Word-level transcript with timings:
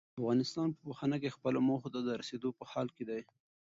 افغانستان 0.19 0.67
په 0.73 0.79
پوهنه 0.85 1.17
کې 1.21 1.35
خپلو 1.35 1.59
موخو 1.67 1.91
ته 1.93 1.99
د 2.03 2.09
رسېدو 2.21 2.49
په 2.57 2.63
حال 2.71 2.87
کې 2.95 3.03
دی. 3.09 3.21